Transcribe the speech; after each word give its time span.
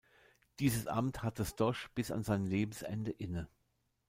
Dieses 0.57 0.87
Amt 0.87 1.21
hatte 1.21 1.45
Stosch 1.45 1.89
bis 1.93 2.09
an 2.09 2.23
sein 2.23 2.43
Lebensende 2.47 3.11
inne. 3.11 3.47